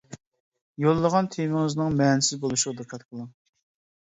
[0.85, 3.31] يوللىغان تېمىڭىزنىڭ مەنىسىز بولۇشىغا دىققەت قىلىڭ.